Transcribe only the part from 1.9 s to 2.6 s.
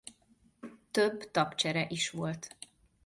volt.